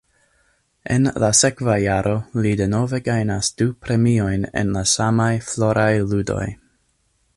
[0.93, 2.13] En la sekva jaro
[2.45, 6.45] li denove gajnas du premiojn en la samaj Floraj Ludoj.